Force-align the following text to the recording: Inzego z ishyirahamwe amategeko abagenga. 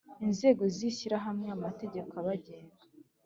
Inzego 0.25 0.63
z 0.75 0.77
ishyirahamwe 0.89 1.47
amategeko 1.57 2.11
abagenga. 2.21 2.81